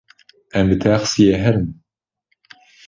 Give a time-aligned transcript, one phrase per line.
[0.57, 1.67] Em bi texsiyê herin?